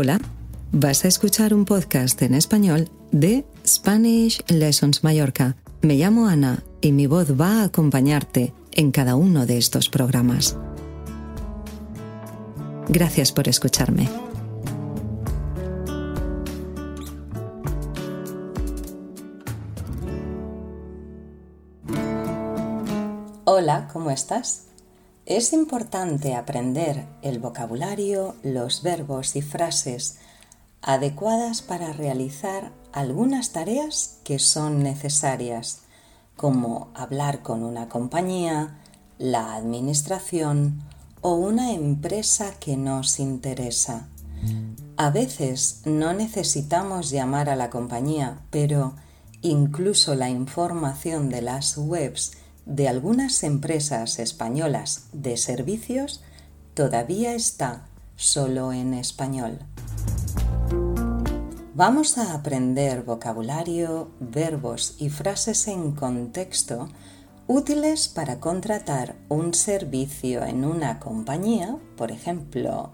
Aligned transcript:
Hola, 0.00 0.20
vas 0.70 1.04
a 1.04 1.08
escuchar 1.08 1.52
un 1.52 1.64
podcast 1.64 2.22
en 2.22 2.34
español 2.34 2.88
de 3.10 3.44
Spanish 3.66 4.40
Lessons 4.46 5.02
Mallorca. 5.02 5.56
Me 5.82 5.96
llamo 5.96 6.28
Ana 6.28 6.62
y 6.80 6.92
mi 6.92 7.08
voz 7.08 7.32
va 7.32 7.62
a 7.62 7.64
acompañarte 7.64 8.54
en 8.70 8.92
cada 8.92 9.16
uno 9.16 9.44
de 9.44 9.58
estos 9.58 9.88
programas. 9.88 10.56
Gracias 12.88 13.32
por 13.32 13.48
escucharme. 13.48 14.08
Hola, 23.46 23.88
¿cómo 23.92 24.12
estás? 24.12 24.68
Es 25.28 25.52
importante 25.52 26.34
aprender 26.34 27.04
el 27.20 27.38
vocabulario, 27.38 28.34
los 28.42 28.82
verbos 28.82 29.36
y 29.36 29.42
frases 29.42 30.16
adecuadas 30.80 31.60
para 31.60 31.92
realizar 31.92 32.72
algunas 32.94 33.52
tareas 33.52 34.20
que 34.24 34.38
son 34.38 34.82
necesarias, 34.82 35.80
como 36.34 36.88
hablar 36.94 37.42
con 37.42 37.62
una 37.62 37.90
compañía, 37.90 38.78
la 39.18 39.54
administración 39.54 40.82
o 41.20 41.34
una 41.34 41.72
empresa 41.74 42.54
que 42.58 42.78
nos 42.78 43.20
interesa. 43.20 44.08
A 44.96 45.10
veces 45.10 45.82
no 45.84 46.14
necesitamos 46.14 47.10
llamar 47.10 47.50
a 47.50 47.56
la 47.56 47.68
compañía, 47.68 48.40
pero 48.48 48.94
incluso 49.42 50.14
la 50.14 50.30
información 50.30 51.28
de 51.28 51.42
las 51.42 51.76
webs 51.76 52.32
de 52.68 52.86
algunas 52.86 53.42
empresas 53.44 54.18
españolas 54.18 55.06
de 55.12 55.38
servicios 55.38 56.22
todavía 56.74 57.34
está 57.34 57.88
solo 58.14 58.72
en 58.72 58.92
español. 58.92 59.58
Vamos 61.74 62.18
a 62.18 62.34
aprender 62.34 63.04
vocabulario, 63.04 64.10
verbos 64.20 64.96
y 64.98 65.08
frases 65.08 65.66
en 65.66 65.92
contexto 65.92 66.88
útiles 67.46 68.08
para 68.08 68.38
contratar 68.38 69.16
un 69.30 69.54
servicio 69.54 70.44
en 70.44 70.66
una 70.66 71.00
compañía, 71.00 71.78
por 71.96 72.12
ejemplo, 72.12 72.90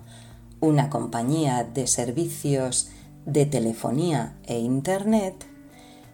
una 0.60 0.88
compañía 0.88 1.64
de 1.64 1.88
servicios 1.88 2.90
de 3.26 3.44
telefonía 3.44 4.36
e 4.44 4.60
Internet, 4.60 5.46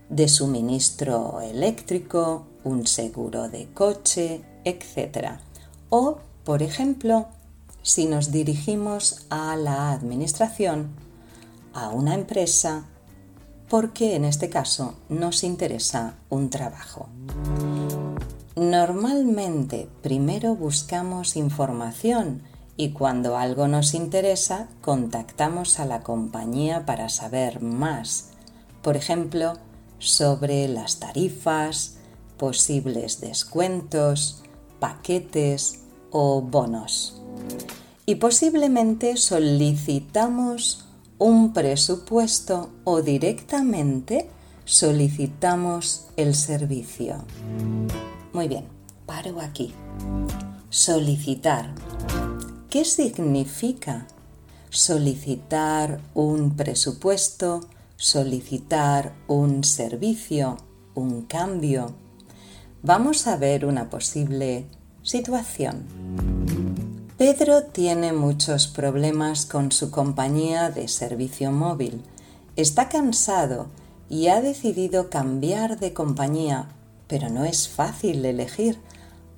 de 0.08 0.28
suministro 0.28 1.40
eléctrico, 1.42 2.49
un 2.64 2.86
seguro 2.86 3.48
de 3.48 3.68
coche, 3.72 4.42
etc. 4.64 5.38
O, 5.88 6.18
por 6.44 6.62
ejemplo, 6.62 7.26
si 7.82 8.06
nos 8.06 8.30
dirigimos 8.30 9.26
a 9.30 9.56
la 9.56 9.92
administración, 9.92 10.90
a 11.72 11.88
una 11.88 12.14
empresa, 12.14 12.84
porque 13.68 14.16
en 14.16 14.24
este 14.24 14.50
caso 14.50 14.94
nos 15.08 15.44
interesa 15.44 16.14
un 16.28 16.50
trabajo. 16.50 17.08
Normalmente 18.56 19.88
primero 20.02 20.56
buscamos 20.56 21.36
información 21.36 22.42
y 22.76 22.90
cuando 22.90 23.36
algo 23.36 23.68
nos 23.68 23.94
interesa 23.94 24.68
contactamos 24.80 25.78
a 25.78 25.86
la 25.86 26.00
compañía 26.00 26.84
para 26.84 27.08
saber 27.08 27.62
más. 27.62 28.30
Por 28.82 28.96
ejemplo, 28.96 29.54
sobre 29.98 30.66
las 30.66 30.98
tarifas, 30.98 31.98
posibles 32.40 33.20
descuentos, 33.20 34.42
paquetes 34.78 35.80
o 36.10 36.40
bonos. 36.40 37.20
Y 38.06 38.14
posiblemente 38.14 39.18
solicitamos 39.18 40.86
un 41.18 41.52
presupuesto 41.52 42.70
o 42.84 43.02
directamente 43.02 44.30
solicitamos 44.64 46.06
el 46.16 46.34
servicio. 46.34 47.26
Muy 48.32 48.48
bien, 48.48 48.64
paro 49.04 49.38
aquí. 49.42 49.74
Solicitar. 50.70 51.74
¿Qué 52.70 52.86
significa 52.86 54.06
solicitar 54.70 56.00
un 56.14 56.56
presupuesto, 56.56 57.68
solicitar 57.96 59.12
un 59.28 59.62
servicio, 59.62 60.56
un 60.94 61.26
cambio? 61.26 61.94
Vamos 62.82 63.26
a 63.26 63.36
ver 63.36 63.66
una 63.66 63.90
posible 63.90 64.64
situación. 65.02 65.84
Pedro 67.18 67.64
tiene 67.64 68.14
muchos 68.14 68.68
problemas 68.68 69.44
con 69.44 69.70
su 69.70 69.90
compañía 69.90 70.70
de 70.70 70.88
servicio 70.88 71.52
móvil. 71.52 72.02
Está 72.56 72.88
cansado 72.88 73.66
y 74.08 74.28
ha 74.28 74.40
decidido 74.40 75.10
cambiar 75.10 75.78
de 75.78 75.92
compañía, 75.92 76.70
pero 77.06 77.28
no 77.28 77.44
es 77.44 77.68
fácil 77.68 78.24
elegir. 78.24 78.78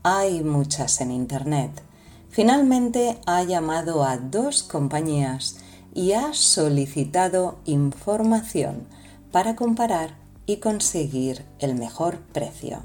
Hay 0.05 0.45
muchas 0.45 1.01
en 1.01 1.11
Internet. 1.11 1.83
Finalmente 2.31 3.19
ha 3.27 3.43
llamado 3.43 4.05
a 4.05 4.19
dos 4.19 4.63
compañías 4.63 5.57
y 5.93 6.13
ha 6.13 6.33
solicitado 6.33 7.59
información 7.65 8.87
para 9.33 9.57
comparar 9.57 10.15
y 10.47 10.59
conseguir 10.59 11.45
el 11.59 11.75
mejor 11.75 12.19
precio. 12.33 12.79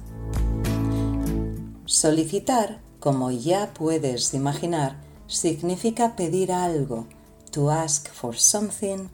Solicitar, 1.88 2.82
como 3.00 3.32
ya 3.32 3.74
puedes 3.74 4.34
imaginar, 4.34 4.98
significa 5.28 6.18
pedir 6.18 6.52
algo, 6.52 7.08
to 7.50 7.72
ask 7.72 8.10
for 8.10 8.36
something 8.36 9.08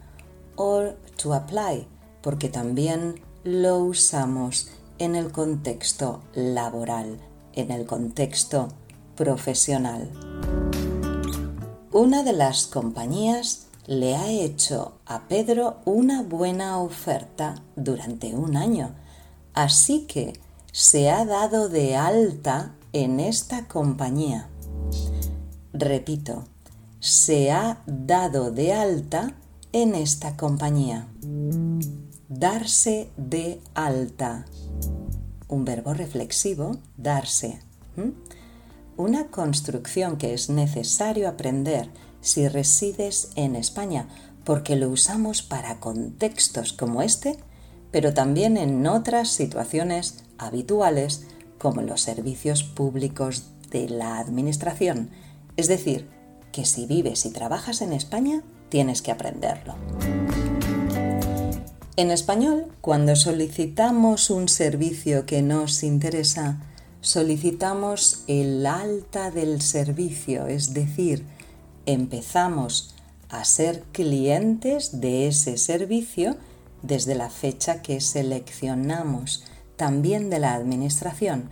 or 0.56 0.96
to 1.16 1.34
apply, 1.34 1.86
porque 2.20 2.48
también 2.48 3.22
lo 3.44 3.78
usamos 3.78 4.70
en 4.98 5.14
el 5.14 5.30
contexto 5.30 6.22
laboral, 6.34 7.20
en 7.52 7.70
el 7.70 7.86
contexto 7.86 8.70
profesional. 9.14 10.10
Una 11.92 12.24
de 12.24 12.32
las 12.32 12.66
compañías 12.66 13.68
le 13.86 14.16
ha 14.16 14.28
hecho 14.32 14.94
a 15.06 15.28
Pedro 15.28 15.76
una 15.84 16.24
buena 16.24 16.80
oferta 16.80 17.54
durante 17.76 18.34
un 18.34 18.56
año, 18.56 18.96
así 19.52 20.08
que 20.08 20.32
se 20.74 21.08
ha 21.08 21.24
dado 21.24 21.68
de 21.68 21.94
alta 21.94 22.74
en 22.92 23.20
esta 23.20 23.68
compañía. 23.68 24.48
Repito, 25.72 26.46
se 26.98 27.52
ha 27.52 27.80
dado 27.86 28.50
de 28.50 28.72
alta 28.72 29.34
en 29.72 29.94
esta 29.94 30.36
compañía. 30.36 31.06
Darse 32.28 33.08
de 33.16 33.60
alta. 33.74 34.46
Un 35.46 35.64
verbo 35.64 35.94
reflexivo, 35.94 36.78
darse. 36.96 37.60
Una 38.96 39.28
construcción 39.28 40.16
que 40.16 40.34
es 40.34 40.50
necesario 40.50 41.28
aprender 41.28 41.88
si 42.20 42.48
resides 42.48 43.30
en 43.36 43.54
España, 43.54 44.08
porque 44.42 44.74
lo 44.74 44.88
usamos 44.88 45.42
para 45.42 45.78
contextos 45.78 46.72
como 46.72 47.00
este, 47.00 47.38
pero 47.92 48.12
también 48.12 48.56
en 48.56 48.84
otras 48.88 49.28
situaciones 49.28 50.23
habituales 50.38 51.26
como 51.58 51.82
los 51.82 52.00
servicios 52.02 52.62
públicos 52.62 53.44
de 53.70 53.88
la 53.88 54.18
Administración. 54.18 55.10
Es 55.56 55.68
decir, 55.68 56.08
que 56.52 56.64
si 56.64 56.86
vives 56.86 57.26
y 57.26 57.30
trabajas 57.30 57.80
en 57.82 57.92
España, 57.92 58.42
tienes 58.68 59.02
que 59.02 59.10
aprenderlo. 59.10 59.74
En 61.96 62.10
español, 62.10 62.66
cuando 62.80 63.14
solicitamos 63.14 64.30
un 64.30 64.48
servicio 64.48 65.26
que 65.26 65.42
nos 65.42 65.82
interesa, 65.84 66.60
solicitamos 67.00 68.24
el 68.26 68.66
alta 68.66 69.30
del 69.30 69.60
servicio, 69.60 70.46
es 70.46 70.74
decir, 70.74 71.24
empezamos 71.86 72.94
a 73.28 73.44
ser 73.44 73.82
clientes 73.92 75.00
de 75.00 75.28
ese 75.28 75.56
servicio 75.56 76.36
desde 76.82 77.14
la 77.14 77.30
fecha 77.30 77.82
que 77.82 78.00
seleccionamos 78.00 79.44
también 79.76 80.30
de 80.30 80.38
la 80.38 80.54
Administración 80.54 81.50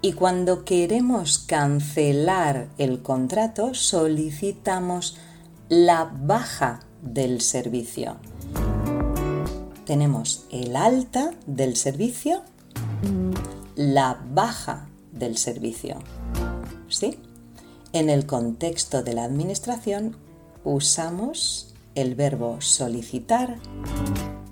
y 0.00 0.12
cuando 0.12 0.64
queremos 0.64 1.38
cancelar 1.38 2.68
el 2.78 3.02
contrato 3.02 3.74
solicitamos 3.74 5.16
la 5.68 6.04
baja 6.04 6.80
del 7.02 7.40
servicio. 7.40 8.16
Tenemos 9.84 10.46
el 10.50 10.76
alta 10.76 11.32
del 11.46 11.76
servicio, 11.76 12.42
la 13.74 14.20
baja 14.32 14.88
del 15.12 15.36
servicio. 15.36 15.98
¿Sí? 16.88 17.18
En 17.92 18.10
el 18.10 18.26
contexto 18.26 19.02
de 19.02 19.14
la 19.14 19.24
administración 19.24 20.16
usamos 20.62 21.74
el 21.94 22.14
verbo 22.14 22.60
solicitar 22.60 23.56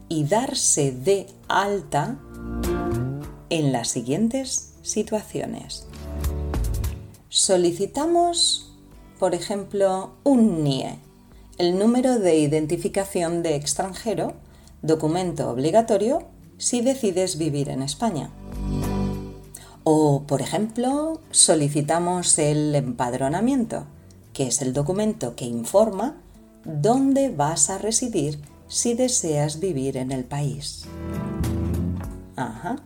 y 0.08 0.24
darse 0.24 0.90
de 0.92 1.26
alta 1.48 2.18
en 3.50 3.72
las 3.72 3.88
siguientes 3.88 4.74
situaciones. 4.82 5.86
Solicitamos, 7.28 8.72
por 9.18 9.34
ejemplo, 9.34 10.14
un 10.24 10.64
NIE, 10.64 10.98
el 11.58 11.78
número 11.78 12.18
de 12.18 12.36
identificación 12.38 13.42
de 13.42 13.56
extranjero, 13.56 14.34
documento 14.82 15.50
obligatorio 15.50 16.22
si 16.58 16.80
decides 16.80 17.38
vivir 17.38 17.68
en 17.68 17.82
España. 17.82 18.30
O, 19.84 20.24
por 20.26 20.42
ejemplo, 20.42 21.20
solicitamos 21.30 22.38
el 22.38 22.74
empadronamiento, 22.74 23.86
que 24.32 24.48
es 24.48 24.60
el 24.62 24.72
documento 24.72 25.36
que 25.36 25.44
informa 25.44 26.16
dónde 26.64 27.28
vas 27.28 27.70
a 27.70 27.78
residir 27.78 28.40
si 28.68 28.94
deseas 28.94 29.60
vivir 29.60 29.96
en 29.96 30.10
el 30.12 30.24
país. 30.24 30.86
Ajá. 32.34 32.82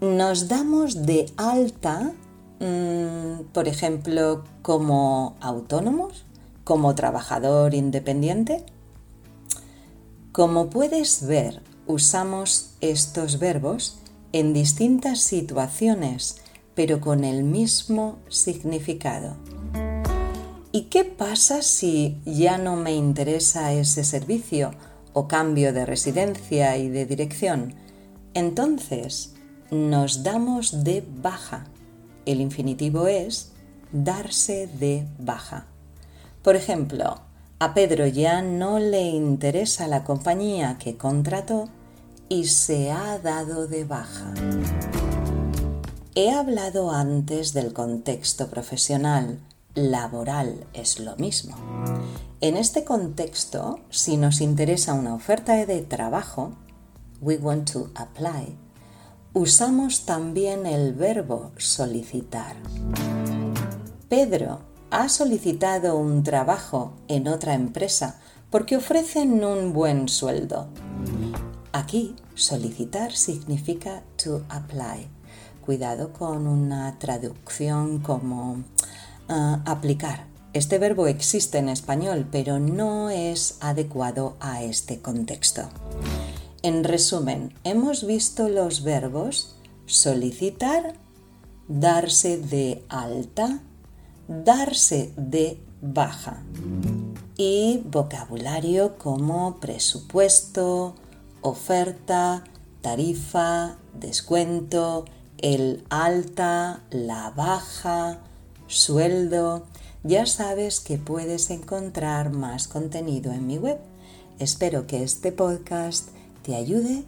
Nos 0.00 0.46
damos 0.46 1.06
de 1.06 1.26
alta, 1.36 2.12
mm, 2.60 3.50
por 3.52 3.66
ejemplo, 3.66 4.44
como 4.62 5.36
autónomos, 5.40 6.24
como 6.62 6.94
trabajador 6.94 7.74
independiente. 7.74 8.64
Como 10.30 10.70
puedes 10.70 11.26
ver, 11.26 11.62
usamos 11.88 12.74
estos 12.80 13.40
verbos 13.40 13.98
en 14.32 14.52
distintas 14.52 15.18
situaciones, 15.18 16.36
pero 16.76 17.00
con 17.00 17.24
el 17.24 17.42
mismo 17.42 18.18
significado. 18.28 19.34
¿Y 20.70 20.82
qué 20.82 21.02
pasa 21.02 21.60
si 21.62 22.20
ya 22.24 22.56
no 22.56 22.76
me 22.76 22.94
interesa 22.94 23.72
ese 23.72 24.04
servicio 24.04 24.70
o 25.12 25.26
cambio 25.26 25.72
de 25.72 25.84
residencia 25.86 26.76
y 26.76 26.88
de 26.88 27.04
dirección? 27.04 27.74
Entonces, 28.34 29.34
nos 29.70 30.22
damos 30.22 30.84
de 30.84 31.04
baja. 31.06 31.66
El 32.26 32.40
infinitivo 32.40 33.06
es 33.06 33.52
darse 33.92 34.66
de 34.66 35.06
baja. 35.18 35.66
Por 36.42 36.56
ejemplo, 36.56 37.20
a 37.58 37.74
Pedro 37.74 38.06
ya 38.06 38.42
no 38.42 38.78
le 38.78 39.02
interesa 39.02 39.88
la 39.88 40.04
compañía 40.04 40.78
que 40.78 40.96
contrató 40.96 41.68
y 42.28 42.46
se 42.46 42.92
ha 42.92 43.18
dado 43.18 43.66
de 43.66 43.84
baja. 43.84 44.32
He 46.14 46.30
hablado 46.30 46.90
antes 46.90 47.52
del 47.52 47.72
contexto 47.72 48.48
profesional, 48.48 49.40
laboral 49.74 50.66
es 50.72 50.98
lo 50.98 51.16
mismo. 51.16 51.56
En 52.40 52.56
este 52.56 52.84
contexto, 52.84 53.80
si 53.90 54.16
nos 54.16 54.40
interesa 54.40 54.94
una 54.94 55.14
oferta 55.14 55.54
de 55.66 55.82
trabajo, 55.82 56.52
we 57.20 57.36
want 57.36 57.70
to 57.72 57.90
apply, 57.94 58.56
usamos 59.38 60.04
también 60.04 60.66
el 60.66 60.94
verbo 60.94 61.52
solicitar. 61.56 62.56
Pedro 64.08 64.60
ha 64.90 65.08
solicitado 65.08 65.96
un 65.96 66.24
trabajo 66.24 66.94
en 67.06 67.28
otra 67.28 67.54
empresa 67.54 68.18
porque 68.50 68.76
ofrecen 68.76 69.44
un 69.44 69.72
buen 69.72 70.08
sueldo. 70.08 70.66
Aquí 71.72 72.16
solicitar 72.34 73.12
significa 73.12 74.02
to 74.22 74.44
apply. 74.48 75.06
Cuidado 75.64 76.12
con 76.12 76.48
una 76.48 76.98
traducción 76.98 78.00
como 78.00 78.64
ah, 79.28 79.62
aplicar. 79.66 80.26
Este 80.52 80.78
verbo 80.78 81.06
existe 81.06 81.58
en 81.58 81.68
español, 81.68 82.26
pero 82.32 82.58
no 82.58 83.10
es 83.10 83.58
adecuado 83.60 84.36
a 84.40 84.62
este 84.62 85.00
contexto. 85.00 85.68
En 86.68 86.84
resumen, 86.84 87.54
hemos 87.64 88.06
visto 88.06 88.50
los 88.50 88.82
verbos 88.82 89.56
solicitar, 89.86 90.96
darse 91.66 92.36
de 92.36 92.84
alta, 92.90 93.62
darse 94.28 95.14
de 95.16 95.58
baja 95.80 96.42
y 97.38 97.80
vocabulario 97.86 98.98
como 98.98 99.60
presupuesto, 99.60 100.94
oferta, 101.40 102.44
tarifa, 102.82 103.78
descuento, 103.94 105.06
el 105.38 105.86
alta, 105.88 106.82
la 106.90 107.30
baja, 107.30 108.18
sueldo. 108.66 109.64
Ya 110.02 110.26
sabes 110.26 110.80
que 110.80 110.98
puedes 110.98 111.48
encontrar 111.48 112.28
más 112.28 112.68
contenido 112.68 113.32
en 113.32 113.46
mi 113.46 113.56
web. 113.56 113.78
Espero 114.38 114.86
que 114.86 115.02
este 115.02 115.32
podcast 115.32 116.10
te 116.48 116.56
ayude 116.56 117.04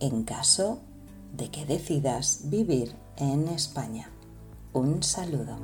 en 0.00 0.22
caso 0.22 0.80
de 1.36 1.50
que 1.50 1.66
decidas 1.66 2.44
vivir 2.44 2.94
en 3.18 3.46
España. 3.48 4.08
Un 4.72 5.02
saludo. 5.02 5.58